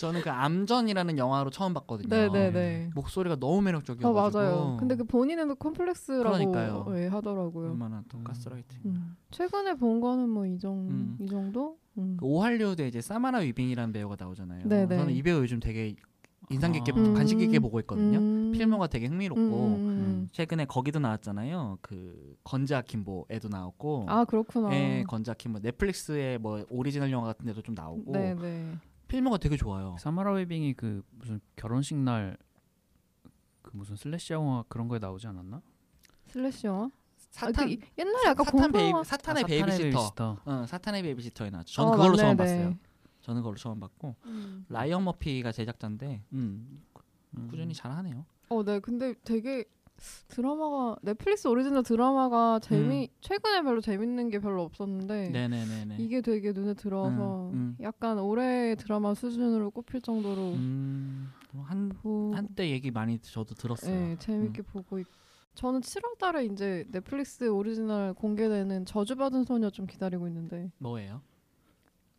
[0.01, 2.09] 저는 그 암전이라는 영화로 처음 봤거든요.
[2.09, 2.91] 네네네.
[2.95, 4.39] 목소리가 너무 아 매력적이어가지고.
[4.43, 4.77] 맞아요.
[4.79, 5.57] 근데 그 본인은
[6.23, 6.87] 그러니까요.
[6.97, 7.71] 예, 하더라고요.
[7.71, 8.25] 얼마나 또 음.
[8.25, 8.81] 가스라이팅.
[8.87, 9.17] 음.
[9.31, 11.17] 최근에 본 거는 뭐 이 정, 음.
[11.21, 11.79] 이 정도?
[11.99, 12.17] 음.
[12.19, 14.69] 그 오할리우드에 이제 사마라 위빙이라는 배우가 나오잖아요.
[14.69, 14.97] 네네.
[14.97, 15.95] 저는 이 배우 요즘 되게
[16.51, 17.13] 인상 깊게 아.
[17.15, 17.63] 관심 깊게 음.
[17.63, 18.19] 보고 있거든요.
[18.19, 18.53] 음.
[18.53, 20.29] 필모가 되게 흥미롭고 음, 음, 음.
[20.33, 21.79] 최근에 거기도 나왔잖아요.
[21.81, 24.05] 그 건즈 아킴보에도 나왔고.
[24.09, 24.75] 아 그렇구나.
[24.75, 28.73] 예, 건즈 아킴보 넷플릭스의 뭐 오리지널 영화 같은 데도 좀 나오고 네네.
[29.13, 29.95] 필모가 되게 좋아요.
[29.99, 32.37] 사마라 위빙이 그 무슨 결혼식 날
[33.63, 35.63] 그 무슨 슬래시 영화 그런 거에 나오지 않았나?
[36.27, 36.91] 슬래시 영화?
[37.31, 39.05] 사탄 아, 그 옛날에 약간 사탄 영화.
[39.05, 40.39] 사탄의 아, 베이비시터.
[40.45, 41.73] 어, 사탄의 베이비시터에 나왔죠.
[41.73, 42.37] 저는 어, 그걸로 맞네, 처음 네.
[42.37, 42.79] 봤어요.
[43.23, 44.67] 저는 그걸로 처음 봤고 음.
[44.69, 46.83] 라이언 머피가 제작자인데 음,
[47.37, 47.49] 음.
[47.49, 48.27] 꾸준히 잘하네요.
[48.49, 48.81] 어, 네.
[48.81, 49.65] 근데 되게
[50.29, 55.33] 드라마가 넷플릭스 오리지널 드라마가 재미 최근에 별로 재밌는 게 별로 없었는데 음.
[55.33, 55.97] 네네네네.
[55.99, 57.77] 이게 되게 눈에 들어서 음, 음.
[57.81, 63.95] 약간 올해 드라마 수준으로 꼽힐 정도로 음, 한 보, 한때 얘기 많이 저도 들었어요.
[63.95, 65.07] 네, 재밌게 보고 있.
[65.55, 71.21] 저는 7월달에 이제 넷플릭스 오리지널 공개되는 저주받은 소녀 좀 기다리고 있는데 뭐예요?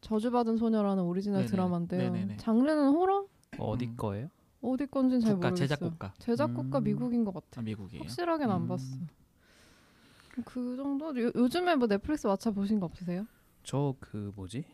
[0.01, 1.51] 저주받은 소녀라는 오리지널 네네.
[1.51, 2.11] 드라마인데요.
[2.11, 2.37] 네네네.
[2.37, 3.25] 장르는 호러?
[3.57, 3.95] 어디 음.
[3.97, 4.29] 거예요?
[4.63, 5.67] 어디 건지는 잘 국가 모르겠어요.
[5.77, 6.83] 제작국가 제작국가 음.
[6.85, 7.59] 미국인 것 같아.
[7.59, 8.01] 아, 미국이에요.
[8.03, 8.67] 확실하게는 안 음.
[8.67, 8.97] 봤어.
[10.45, 11.09] 그 정도?
[11.21, 13.25] 요, 요즘에 뭐 넷플릭스 왓챠 보신 거 없으세요?
[13.63, 14.65] 저 그 뭐지?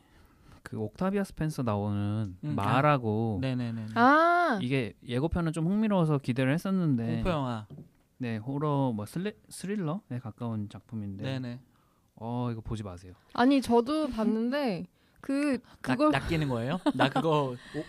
[0.64, 3.88] 그 옥타비아 스펜서 나오는 음, 마라고 네네네.
[3.96, 7.66] 아, 이게 예고편은 좀 흥미로워서 기대를 했었는데 공포 영화.
[8.18, 11.60] 네 호러 뭐 슬리, 스릴러에 가까운 작품인데 네네.
[12.16, 13.14] 어 이거 보지 마세요.
[13.34, 14.86] 아니 저도 봤는데
[15.22, 16.80] 그 그걸 낚, 낚이는 거예요?
[16.94, 17.86] 나 그거 오-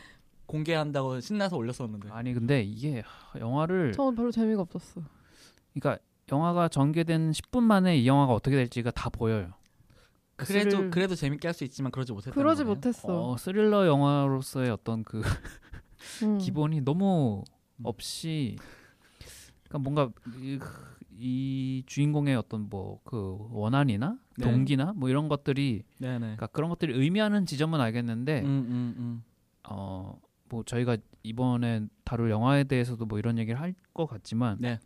[0.50, 2.08] 공개한다고 신나서 올렸었는데.
[2.10, 5.00] 아니 근데 이게 하, 영화를 저는 별로 재미가 없었어.
[5.74, 9.52] 그러니까 영화가 전개된 10분 만에 이 영화가 어떻게 될지가 다 보여요.
[10.36, 12.34] 그 그래도 스릴- 그래도 재밌게 할 수 있지만 그러지 못했다.
[12.34, 13.30] 그러지 못했어.
[13.32, 15.20] 어, 스릴러 영화로서의 어떤 그
[16.24, 16.38] 음.
[16.38, 17.44] 기본이 너무
[17.76, 17.84] 음.
[17.84, 18.56] 없이
[19.68, 20.10] 그러니까 뭔가
[20.40, 20.58] 이,
[21.16, 24.44] 이 주인공의 어떤 뭐 그 원한이나 네.
[24.44, 26.18] 동기나 뭐 이런 것들이 네 네.
[26.18, 29.22] 그러니까 그런 것들이 의미하는 지점은 알겠는데 음, 음, 음.
[29.68, 30.18] 어
[30.50, 34.78] 뭐 저희가 이번에 다룰 영화에 대해서도 뭐 이런 얘기를 할 것 같지만 네.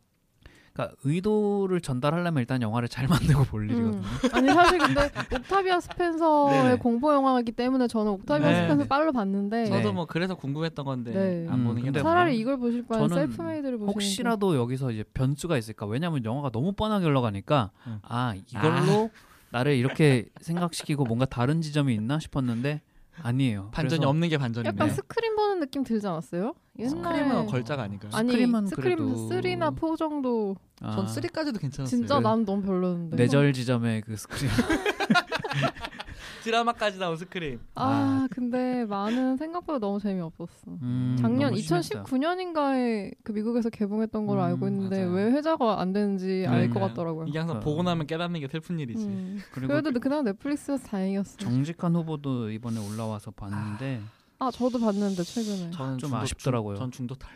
[0.73, 4.03] 그러니까 의도를 전달하려면 일단 영화를 잘 만들고 볼 일이거든요.
[4.03, 4.29] 음.
[4.33, 6.77] 아니 사실 근데 옥타비아 스펜서의 네네.
[6.77, 8.63] 공포 영화이기 때문에 저는 옥타비아 네.
[8.63, 9.93] 스펜서 빨로 봤는데 저도 네.
[9.93, 11.47] 뭐 그래서 궁금했던 건데 네.
[11.49, 12.03] 안 보는 음, 게.
[12.03, 15.87] 차라리 이걸 보실 바엔 저는 셀프메이드를 보시는 혹시라도 여기서 이제 변수가 있을까?
[15.87, 17.99] 왜냐하면 영화가 너무 뻔하게 흘러가니까 음.
[18.03, 19.11] 아 이걸로
[19.51, 22.81] 나를 이렇게 생각시키고 뭔가 다른 지점이 있나 싶었는데
[23.23, 23.71] 아니에요.
[23.73, 24.69] 반전이 그래서 없는 게게 반전이네.
[24.75, 26.55] 약간 스크림 보는 느낌 들지 않았어요?
[26.79, 28.11] 스크림은 걸작 아닌가요?
[28.15, 31.87] 아니 스크림은 스크림 그래도- 3나 4 정도 아, 전 3까지도 괜찮았어요.
[31.87, 34.51] 진짜 난 너무 별로였는데 뇌절 지점의 그 스크림
[36.45, 37.59] 드라마까지 나온 스크림.
[37.75, 40.71] 아, 근데 많은 생각보다 너무 재미없었어.
[40.83, 42.03] 음, 작년 너무 심했어요.
[42.05, 45.13] 2019년인가에 그 미국에서 개봉했던 걸로 음, 알고 있는데 맞아요.
[45.17, 46.89] 왜 회자가 안 되는지 알것 네.
[46.89, 47.27] 같더라고요.
[47.29, 47.61] 이게 항상 어.
[47.61, 49.07] 보고 나면 깨닫는 게 슬픈 일이지.
[49.07, 49.41] 음.
[49.53, 51.39] 그래도 그날 넷플릭스여서 다행이었어.
[51.39, 54.01] 정직한 후보도 이번에 올라와서 봤는데
[54.39, 56.77] 아 저도 봤는데 최근에 저는 좀 중도- 아쉽더라고요.
[56.77, 57.31] 중- 전 중도 탈.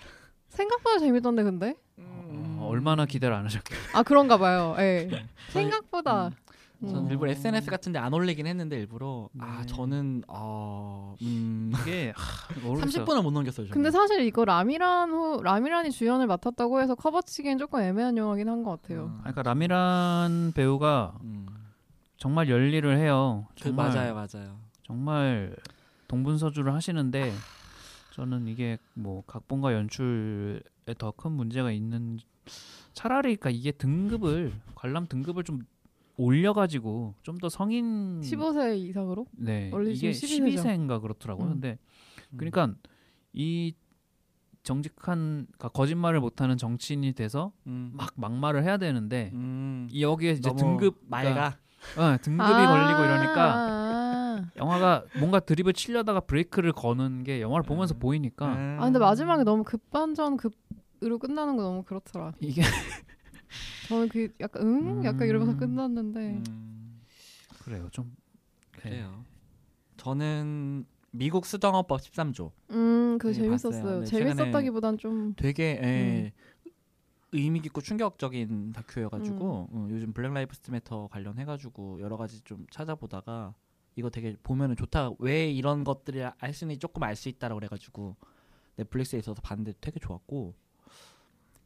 [0.49, 2.57] 생각보다 재밌던데 근데 음.
[2.61, 4.75] 어, 얼마나 기대를 안 하셨길래 아 그런가 봐요.
[4.79, 5.09] 예.
[5.51, 6.31] 생각보다
[6.81, 7.11] 전 음.
[7.11, 9.67] 일부러 SNS 같은데 안 올리긴 했는데 일부러 아 네.
[9.67, 11.73] 저는 어 음.
[11.81, 13.05] 이게 하, 모르겠어요.
[13.05, 13.67] 30분을 못 넘겼어요.
[13.67, 13.71] 저는.
[13.71, 18.81] 근데 사실 이거 라미란 후 라미란이 주연을 맡았다고 해서 커버치기엔 조금 애매한 영화긴 한 것
[18.83, 19.07] 같아요.
[19.07, 19.19] 음.
[19.21, 21.47] 그러니까 라미란 배우가 음.
[22.17, 23.47] 정말 열일을 해요.
[23.57, 24.57] 그 정말 맞아요, 맞아요.
[24.85, 25.57] 정말
[26.07, 27.33] 동분서주를 하시는데
[28.13, 30.61] 저는 이게 뭐 각본과 연출에
[30.97, 32.19] 더 큰 문제가 있는
[32.93, 35.61] 차라리 그러니까 이게 등급을 관람 등급을 좀
[36.19, 39.27] 올려가지고 좀 더 성인 15세 이상으로?
[39.33, 40.69] 네 이게 지금 12 세죠.
[40.69, 41.47] 12세인가 그렇더라고요.
[41.47, 41.53] 음.
[41.53, 41.79] 근데
[42.37, 42.75] 그러니까
[43.33, 43.73] 이
[44.65, 47.93] 정직한 그러니까 거짓말을 못하는 정치인이 돼서 음.
[47.95, 49.89] 막 막말을 해야 되는데 음.
[49.91, 51.57] 이 여기에 이제 등급 말가
[51.97, 57.95] 어, 등급이 아, 걸리고 이러니까 아, 영화가 뭔가 드립을 치려다가 브레이크를 거는 게 영화를 보면서
[57.95, 57.99] 음.
[58.01, 58.47] 보이니까
[58.79, 62.33] 아 근데 마지막에 너무 급반전 급으로 끝나는 거 너무 그렇더라.
[62.41, 62.63] 이게
[63.89, 65.57] 저는 그 약간 응 약간 이러면서 음.
[65.59, 67.01] 끝났는데 음.
[67.65, 68.15] 그래요 좀
[68.77, 68.91] 네.
[68.91, 69.25] 그래요.
[69.97, 74.01] 저는 미국 수정어법 13조 음 그거 네, 재밌었어요.
[74.01, 76.33] 네, 재밌었다기보단 좀 되게 예,
[76.67, 76.71] 음.
[77.33, 83.55] 의미 깊고 충격적인 다큐여가지고 어, 요즘 Black Lives Matter 관련해가지고 여러 가지 좀 찾아보다가
[83.97, 85.11] 이거 되게 보면은 좋다.
[85.19, 88.17] 왜 이런 것들을 알 수 있는지 조금 알 수 있다라고 그래가지고
[88.77, 90.55] 넷플릭스에 있어서 봤는데 되게 좋았고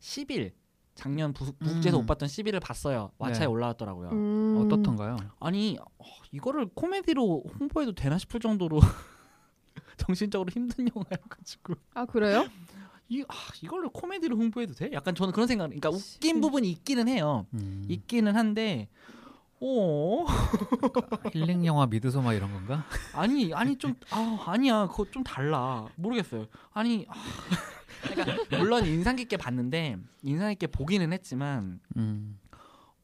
[0.00, 0.52] 10일
[0.94, 2.02] 작년 부, 국제에서 음.
[2.02, 3.10] 못 봤던 시빌을 봤어요.
[3.18, 3.44] 왓챠에 네.
[3.46, 4.10] 올라왔더라고요.
[4.10, 5.16] 음, 어떻던가요?
[5.40, 8.78] 아니 어, 이거를 코미디로 홍보해도 되나 싶을 정도로
[9.96, 12.46] 정신적으로 힘든 영화여가지고 아 그래요?
[13.08, 14.90] 이 아, 이걸로 코미디로 홍보해도 돼?
[14.92, 15.66] 약간 저는 그런 생각.
[15.68, 17.46] 그러니까 웃긴 십- 부분이 있기는 해요.
[17.54, 18.88] 음, 있기는 한데,
[19.60, 20.24] 어
[21.32, 22.84] 힐링 영화 미드소마 이런 건가?
[23.12, 26.46] 아니 아니 좀 아, 아니야 그거 좀 달라 모르겠어요.
[26.72, 27.14] 아니 아,
[28.02, 32.38] 그러니까 물론 인상 깊게 봤는데 인상 깊게 보기는 했지만 음.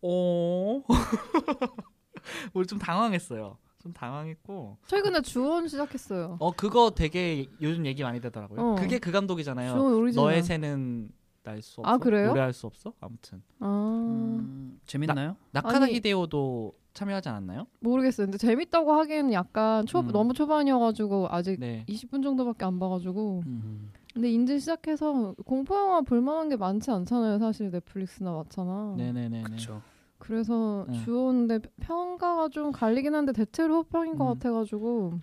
[0.02, 0.82] 어
[2.54, 3.56] 우리 좀 당황했어요.
[3.80, 6.36] 좀 당황했고 최근에 주원 시작했어요.
[6.40, 8.60] 어 그거 되게 요즘 얘기 많이 되더라고요.
[8.60, 8.74] 어.
[8.74, 9.76] 그게 그 감독이잖아요.
[10.14, 11.10] 너의 새는
[11.44, 11.90] 날 수 없어.
[11.90, 12.28] 아, 그래요?
[12.28, 12.92] 노래할 수 없어.
[13.00, 15.36] 아무튼 아 음, 재밌나요?
[15.54, 17.66] 아니- 히데오도 참여하지 않았나요?
[17.80, 18.26] 모르겠어요.
[18.26, 20.08] 근데 재밌다고 하기에는 약간 초 음.
[20.08, 21.84] 너무 초반이어가지고 아직 네.
[21.88, 23.44] 20분 정도밖에 안 봐가지고.
[23.46, 23.92] 음.
[24.18, 27.38] 근데 이제 시작해서 공포 영화 볼만한 게 많지 않잖아요.
[27.38, 28.94] 사실 넷플릭스나 맞잖아.
[28.96, 29.44] 네네네.
[29.44, 29.80] 그렇죠.
[30.18, 31.04] 그래서 네.
[31.04, 34.34] 주원데 평가가 좀 갈리긴 한데 대체로 호평인 것 음.
[34.34, 35.20] 같아가지고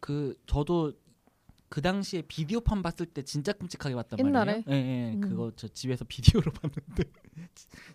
[0.00, 0.92] 그 저도
[1.70, 4.64] 그 당시에 비디오판 봤을 때 진짜 끔찍하게 봤단 옛날에?
[4.64, 4.64] 말이에요.
[4.68, 5.14] 예, 예.
[5.14, 5.20] 음.
[5.22, 7.04] 그거 저 집에서 비디오로 봤는데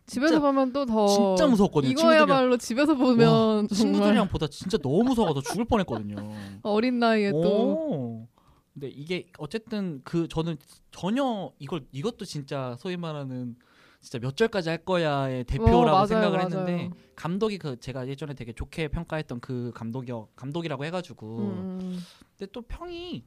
[0.08, 1.92] 집에서 보면 또 더 진짜 무서웠거든요.
[1.92, 6.16] 이거야말로 집에서 보면 정말 친구들이랑 보다 진짜 너무 무서워서 죽을 뻔했거든요.
[6.64, 8.28] 어린 나이에 또 오.
[8.76, 10.58] 근데 이게 어쨌든 그 저는
[10.92, 13.56] 전혀 이걸 이것도 진짜 소위 말하는
[14.02, 16.50] 진짜 몇 절까지 할 거야의 대표라고 어, 맞아요, 생각을 맞아요.
[16.50, 22.00] 했는데 감독이 그 제가 예전에 되게 좋게 평가했던 그 감독이 감독이라고 해가지고 음,
[22.38, 23.24] 근데 또 평이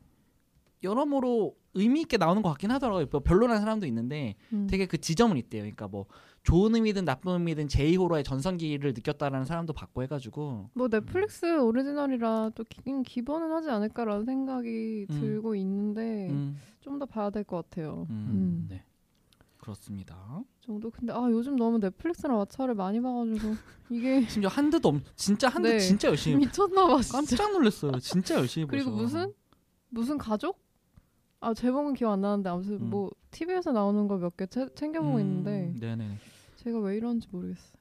[0.83, 3.07] 여러모로 의미 있게 나오는 것 같긴 하더라고요.
[3.11, 4.67] 뭐 별로라는 사람도 있는데 음.
[4.69, 5.63] 되게 그 지점은 있대요.
[5.63, 6.07] 그러니까 뭐
[6.43, 12.81] 좋은 의미든 나쁜 의미든 제2호로의 전성기를 느꼈다라는 사람도 봤고 해가지고 뭐 넷플릭스 오리지널이라 또 기,
[13.05, 15.21] 기본은 하지 않을까라는 생각이 음.
[15.21, 18.07] 들고 있는데 음, 좀더 봐야 될 것 같아요.
[18.11, 18.67] 음, 음.
[18.71, 18.83] 네.
[19.59, 20.17] 그렇습니다.
[20.61, 23.55] 정도 근데 아 요즘 너무 넷플릭스랑 왓챠를 많이 봐가지고
[23.91, 25.79] 이게 심지어 한드도 없, 진짜 한드 네.
[25.79, 27.01] 진짜 열심히 미쳤나봐.
[27.13, 27.93] 깜짝 놀랐어요.
[28.01, 29.03] 진짜 열심히 그리고 보셔.
[29.03, 29.33] 무슨
[29.91, 30.59] 무슨 가족?
[31.41, 32.91] 아 제목은 기억 안 나는데 아무튼 음.
[32.91, 36.17] 뭐 TV에서 나오는 거 몇 개 챙겨보고 음, 있는데 네네.
[36.57, 37.73] 제가 왜 이런지 모르겠어요.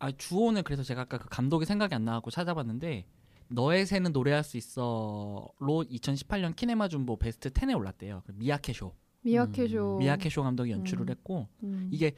[0.00, 3.06] 아 주호는 그래서 제가 아까 그 감독이 생각이 안 나갖고 찾아봤는데
[3.48, 8.22] 너의 새는 노래할 수 있어로 2018년 키네마 준보 베스트 10에 올랐대요.
[8.26, 8.92] 그 미야케쇼.
[9.22, 9.98] 미야케쇼.
[9.98, 11.08] 미야케쇼 감독이 연출을 음.
[11.10, 11.88] 했고 음.
[11.92, 12.12] 이게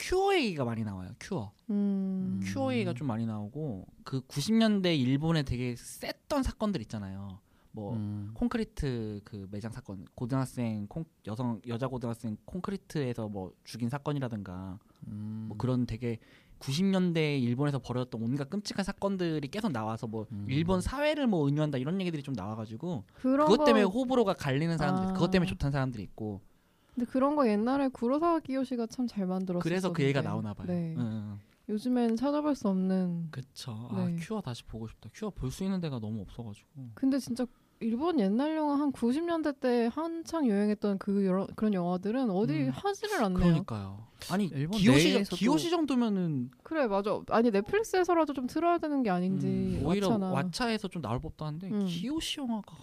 [0.00, 1.10] 큐어 얘기가 많이 나와요.
[1.20, 1.52] 큐어.
[1.70, 2.40] 음.
[2.42, 7.38] 큐어 얘기가 좀 많이 나오고 그 90년대 일본에 되게 셌던 사건들 있잖아요.
[7.74, 8.30] 뭐 음.
[8.34, 15.46] 콘크리트 그 매장 사건, 고등학생 콩, 여성 여자 고등학생 콘크리트에서 뭐 죽인 사건이라든가 음.
[15.48, 16.18] 뭐 그런 되게
[16.60, 20.46] 90년대 일본에서 벌어졌던 온갖 끔찍한 사건들이 계속 나와서 뭐 음.
[20.48, 25.12] 일본 사회를 뭐 의미한다 이런 얘기들이 좀 나와가지고 그것 거 때문에 호불호가 갈리는 사람들, 아.
[25.12, 26.40] 그것 때문에 좋다는 사람들이 있고
[26.94, 29.62] 근데 그런 거 옛날에 구로사와 기요시가 참 잘 만들었어.
[29.64, 30.68] 그래서 그 얘기가 나오나 봐요.
[30.68, 30.94] 네.
[30.96, 31.38] 응, 응.
[31.68, 33.28] 요즘엔 찾아볼 수 없는.
[33.32, 33.88] 그쵸.
[33.90, 34.16] 아 네.
[34.16, 35.10] 큐어 다시 보고 싶다.
[35.12, 36.68] 큐어 볼 수 있는 데가 너무 없어가지고.
[36.94, 37.44] 근데 진짜
[37.80, 42.70] 일본 옛날 영화 한 90년대 때 한창 유행했던 그 여러, 그런 영화들은 어디 음.
[42.70, 43.38] 하지를 않네요.
[43.40, 44.06] 그러니까요.
[44.30, 47.20] 아니 일본 기요시 내에서도- 기요시 정도면은 그래 맞아.
[47.28, 50.50] 아니 넷플릭스에서라도 좀 틀어야 되는 게 아닌지 음, 오히려 왓챠나.
[50.50, 51.84] 왓챠에서 좀 나올 법도 한데 음.
[51.86, 52.74] 기요시 영화가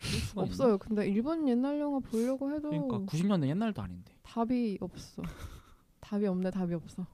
[0.00, 0.42] 수가 있나?
[0.42, 0.78] 없어요.
[0.78, 4.12] 근데 일본 옛날 영화 보려고 해도 그러니까 90년대 옛날도 아닌데.
[4.22, 5.22] 답이 없어.
[6.00, 6.50] 답이 없네.
[6.50, 7.06] 답이 없어.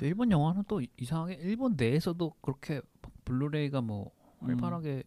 [0.00, 4.10] 또 일본 영화는 또 이- 이상하게 일본 내에서도 그렇게 막 블루레이가 뭐
[4.42, 4.48] 음.
[4.48, 5.04] 활발하게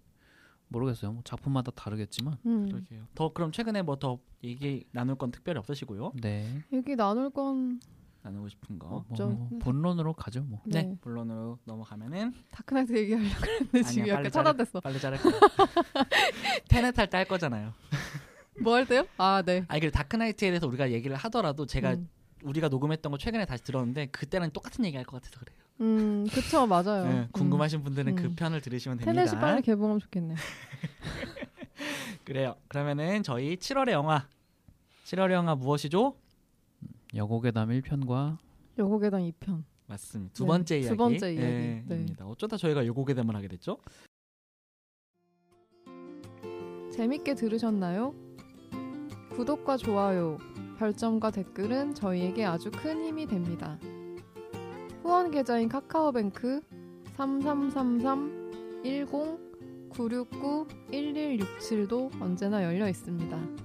[0.67, 1.11] 모르겠어요.
[1.13, 2.37] 뭐 작품마다 다르겠지만.
[2.45, 2.67] 음.
[2.69, 3.07] 그러게요.
[3.15, 6.13] 더 그럼 최근에 뭐 더 얘기 나눌 건 특별히 없으시고요.
[6.21, 6.61] 네.
[6.73, 7.79] 얘기 나눌 건
[8.23, 8.87] 나누고 싶은 거.
[8.87, 9.05] 어.
[9.07, 10.41] 뭐, 좀- 뭐 본론으로 가죠.
[10.43, 10.61] 뭐.
[10.65, 10.81] 네.
[10.83, 10.97] 네.
[11.01, 14.79] 본론으로 넘어가면은 다크나이트 얘기하려고 그랬는데 지금 아니야, 약간 차단됐어.
[14.81, 15.29] 빨리 자를 거.
[16.69, 17.73] 테넷 할때 할 거잖아요.
[18.61, 19.05] 뭐 할 때요?
[19.17, 19.65] 아 네.
[19.67, 22.09] 아니 그 다크나이트에 대해서 우리가 얘기를 하더라도 제가 음.
[22.43, 25.57] 우리가 녹음했던 거 최근에 다시 들었는데 그때랑 똑같은 얘기 할 것 같아서 그래요.
[25.81, 27.03] 음, 그쵸 맞아요.
[27.05, 28.35] 네, 궁금하신 분들은 그 음.
[28.35, 29.11] 편을 들으시면 됩니다.
[29.13, 30.35] 테넷이 빨리 개봉하면 좋겠네.
[32.23, 32.55] 그래요.
[32.67, 34.27] 그러면은 저희 7월의 영화
[35.05, 36.15] 7월의 영화 무엇이죠?
[37.13, 38.37] 여고괴담 1편과
[38.77, 39.63] 여고괴당 2편.
[39.87, 40.33] 맞습니다.
[40.33, 40.97] 두 네, 번째 두 이야기.
[40.97, 41.45] 번째 이야기.
[41.45, 41.95] 예, 네.
[41.95, 42.25] 입니다.
[42.25, 43.77] 어쩌다 저희가 요고괴담을 하게 됐죠?
[46.91, 48.15] 재밌게 들으셨나요?
[49.35, 50.37] 구독과 좋아요,
[50.79, 53.77] 별점과 댓글은 저희에게 아주 큰 힘이 됩니다.
[55.05, 56.61] 후원 계좌인 카카오뱅크
[57.15, 59.05] 3333 10
[59.91, 63.64] 969 1167도 언제나 열려 있습니다.